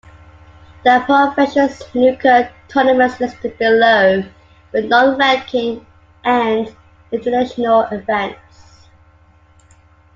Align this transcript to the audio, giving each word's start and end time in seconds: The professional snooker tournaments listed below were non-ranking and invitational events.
The 0.83 1.03
professional 1.05 1.69
snooker 1.69 2.49
tournaments 2.69 3.19
listed 3.19 3.55
below 3.59 4.23
were 4.73 4.81
non-ranking 4.81 5.85
and 6.25 6.75
invitational 7.13 7.91
events. 7.91 8.87